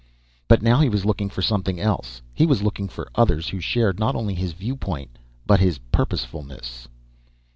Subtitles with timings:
[0.47, 2.23] But now he was looking for something else.
[2.33, 5.11] He was looking for others who shared not only his viewpoint
[5.45, 6.87] but his purposefulness.